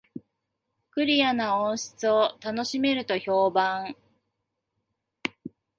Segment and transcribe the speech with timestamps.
[0.89, 3.95] クリアな音質を楽しめると評判